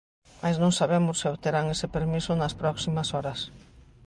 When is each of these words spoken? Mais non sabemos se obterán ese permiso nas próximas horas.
Mais 0.41 0.57
non 0.63 0.77
sabemos 0.79 1.15
se 1.21 1.27
obterán 1.33 1.65
ese 1.75 1.87
permiso 1.95 2.31
nas 2.35 2.57
próximas 2.61 3.07
horas. 3.15 3.39